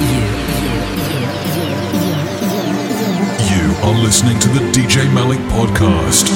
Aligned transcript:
You 0.00 0.08
are 3.82 3.94
listening 4.02 4.38
to 4.40 4.48
the 4.48 4.60
DJ 4.72 5.12
Malik 5.12 5.38
Podcast. 5.50 6.30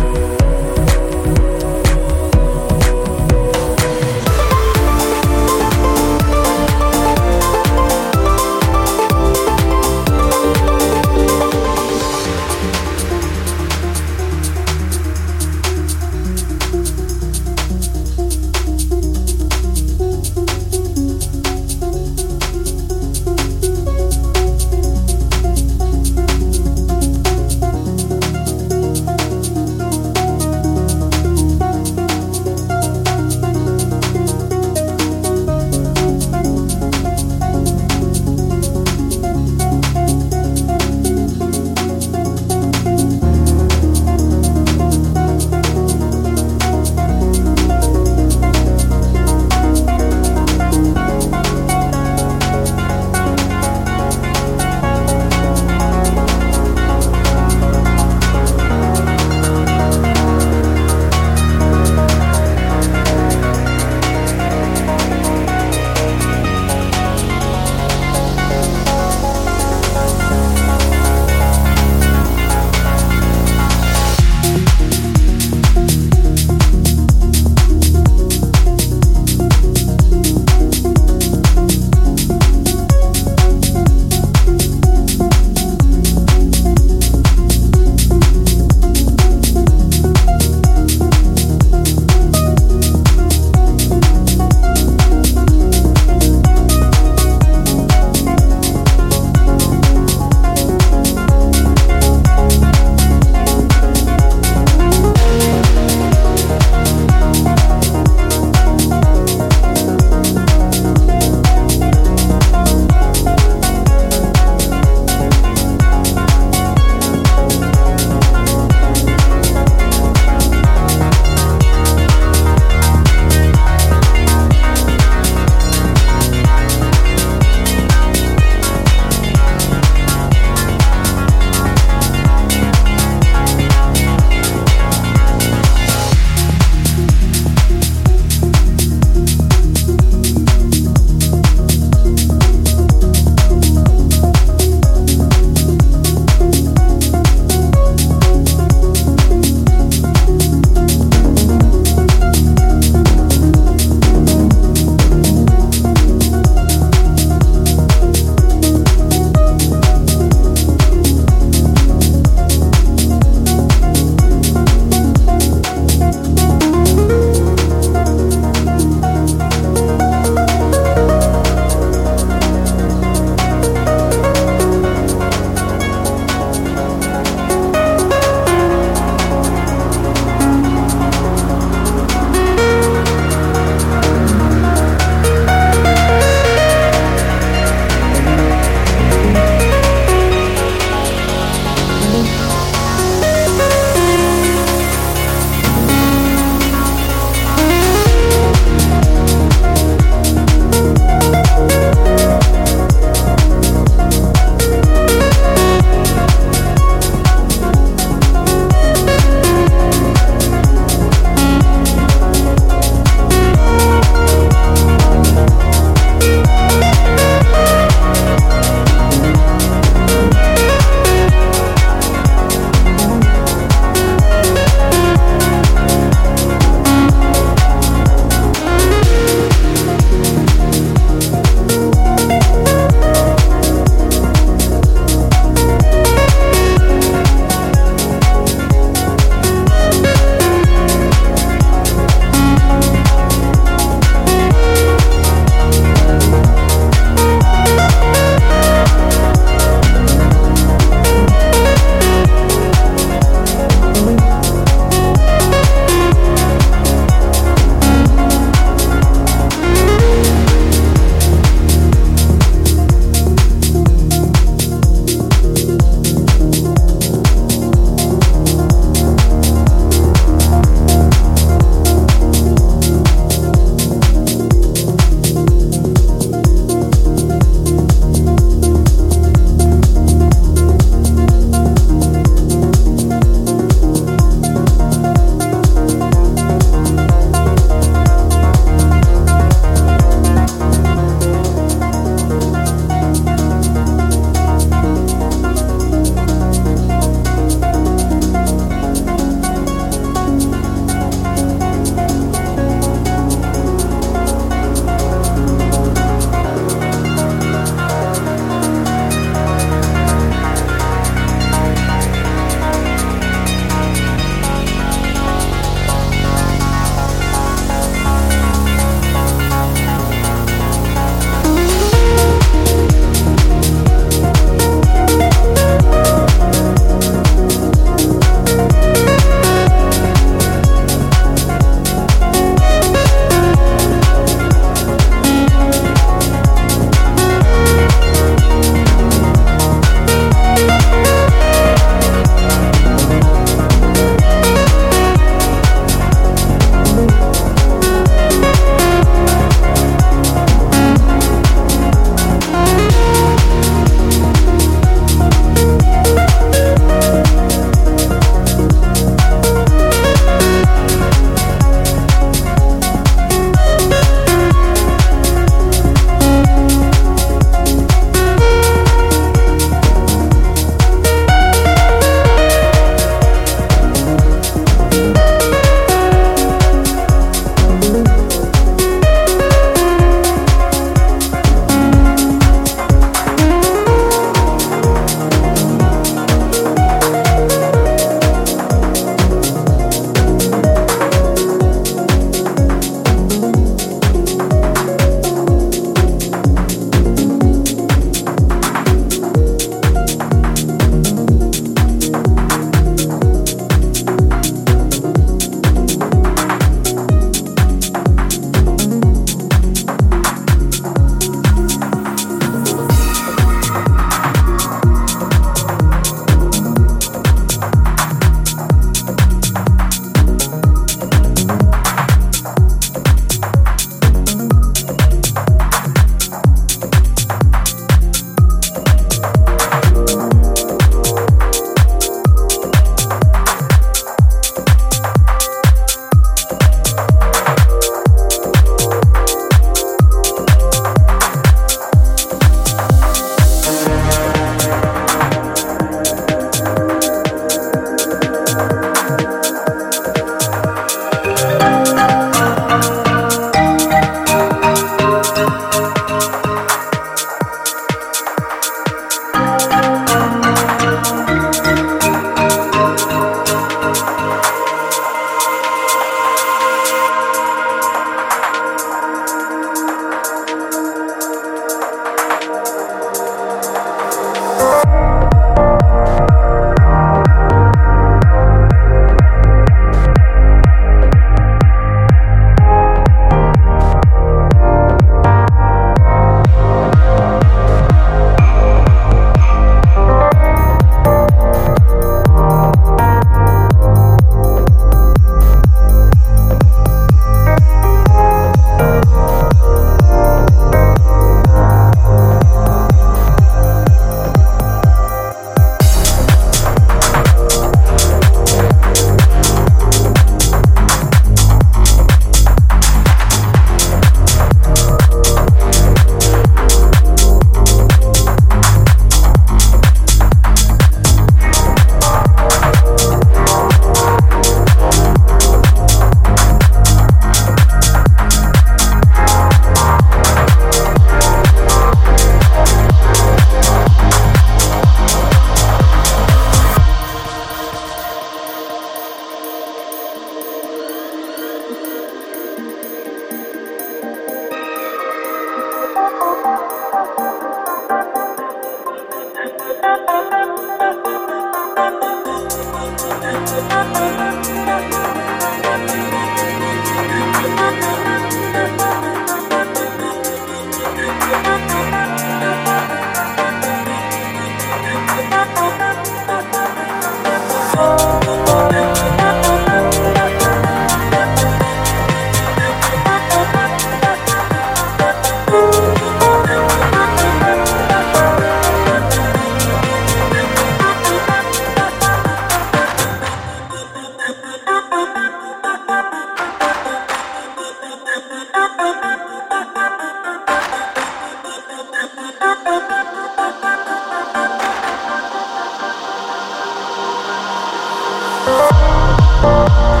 Oh, 599.43 600.00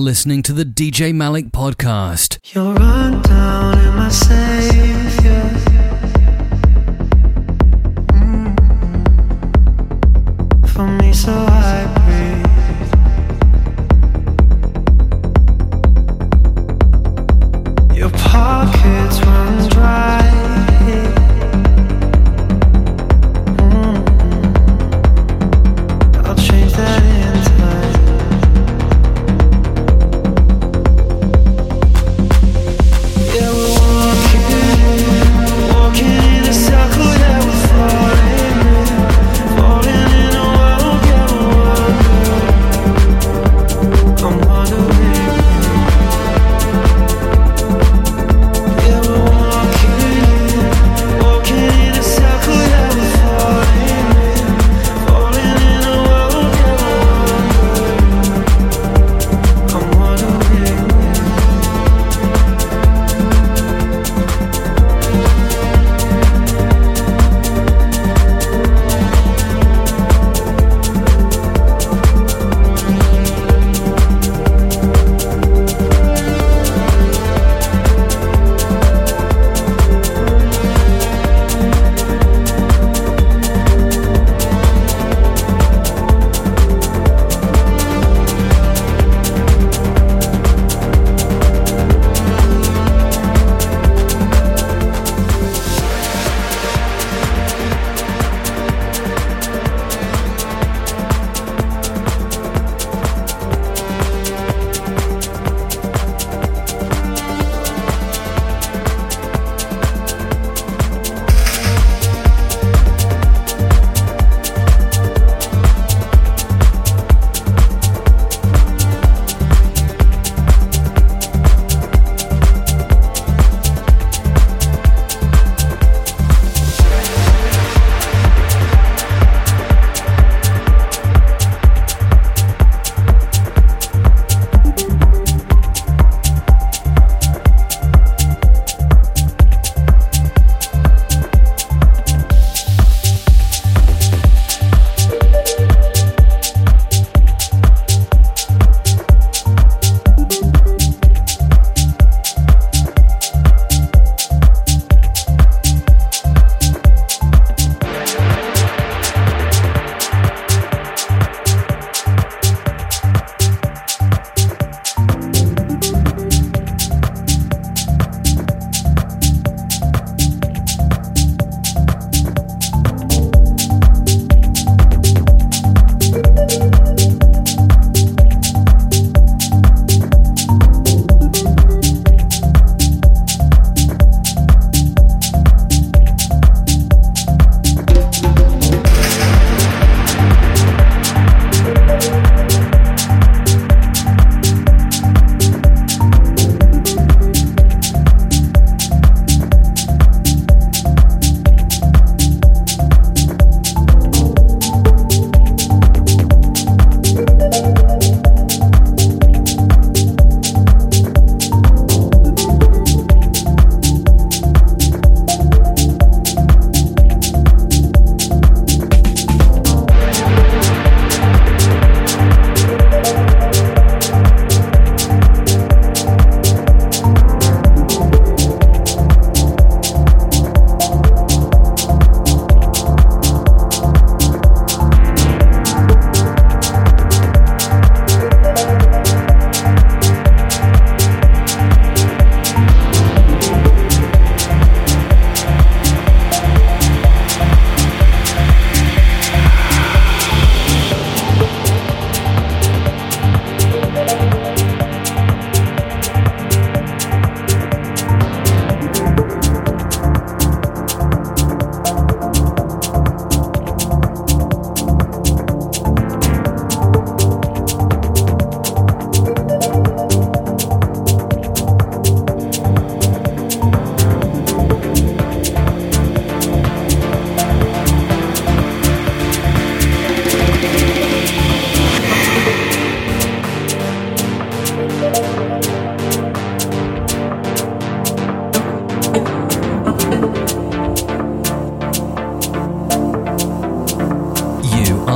listening 0.00 0.42
to 0.42 0.52
the 0.52 0.64
DJ 0.64 1.14
Malik 1.14 1.46
podcast. 1.46 2.38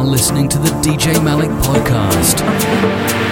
listening 0.07 0.49
to 0.49 0.59
the 0.59 0.69
DJ 0.83 1.23
Malik 1.23 1.51
podcast. 1.63 3.24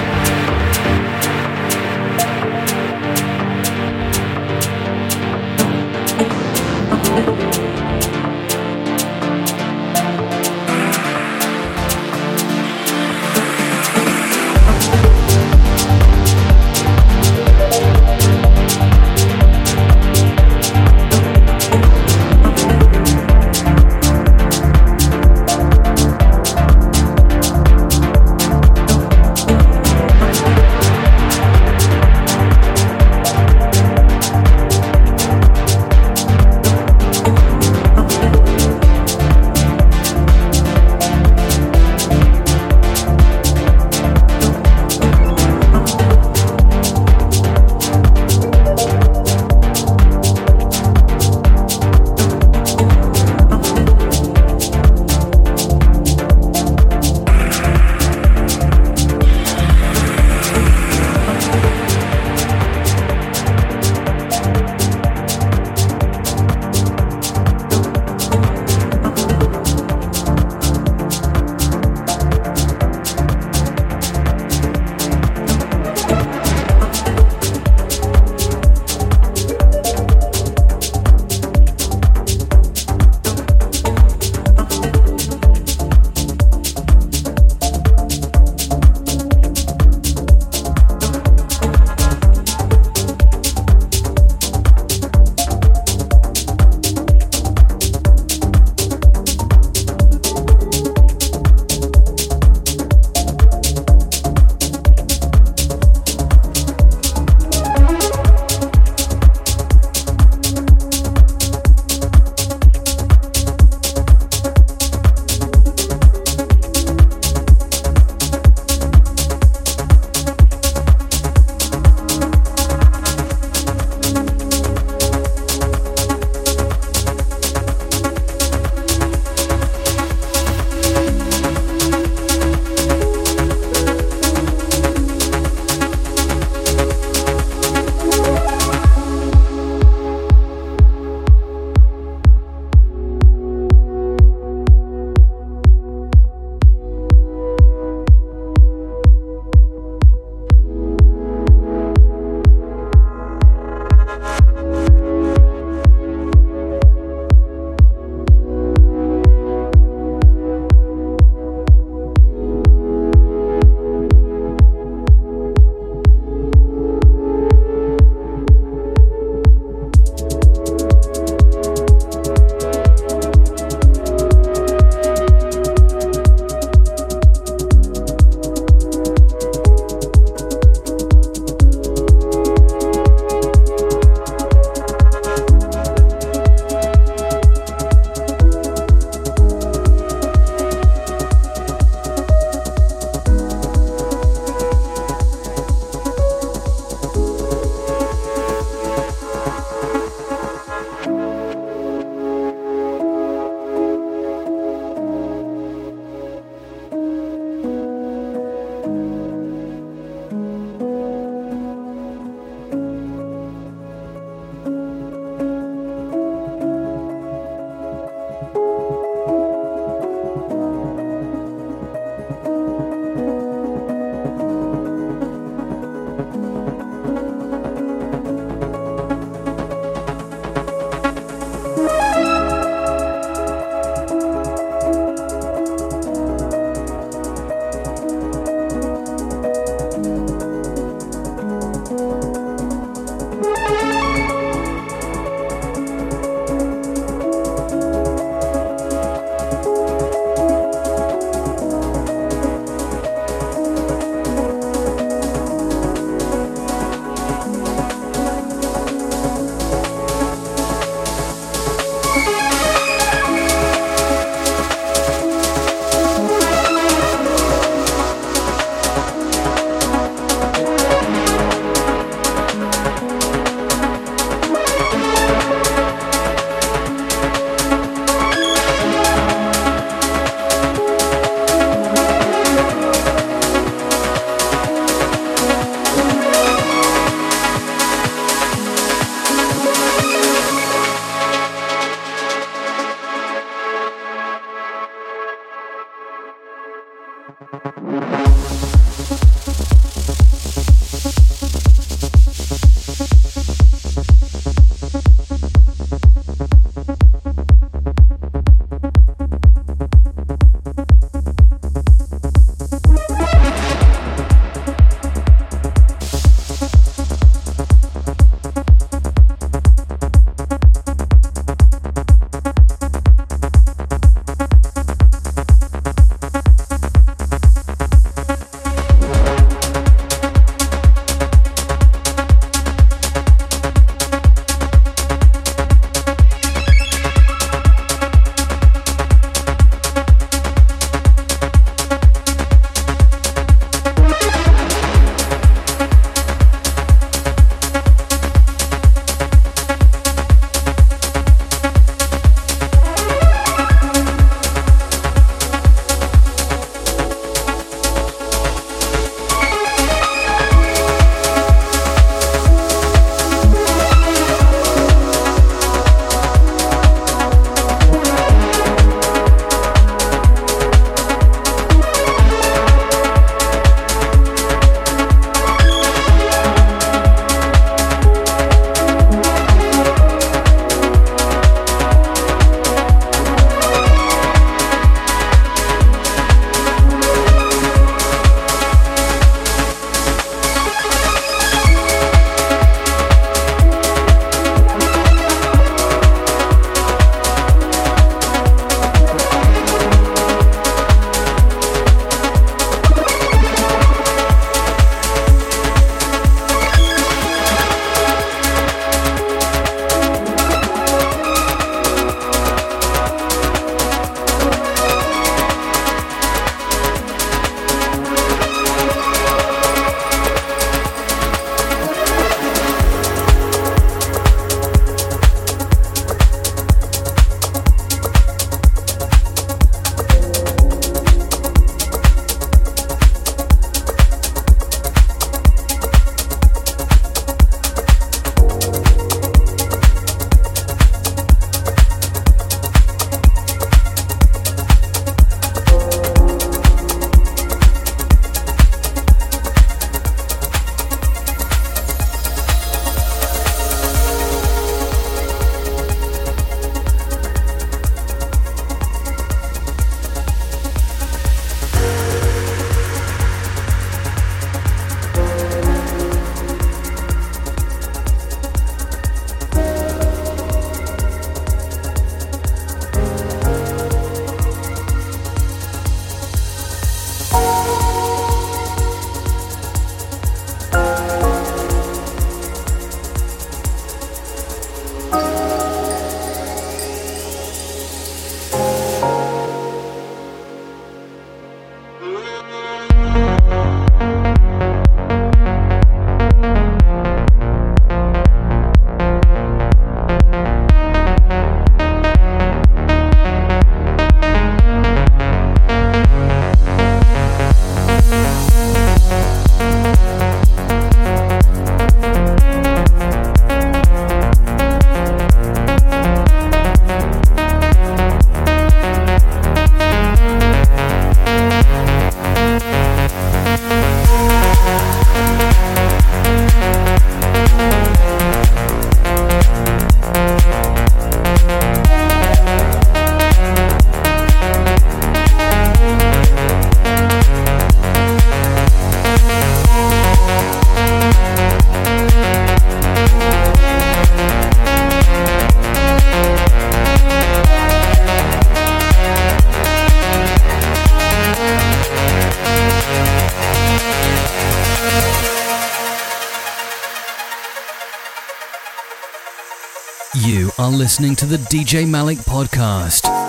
Listening 560.83 561.15
to 561.15 561.27
the 561.27 561.37
DJ 561.37 561.89
Malik 561.89 562.19
Podcast. 562.19 563.22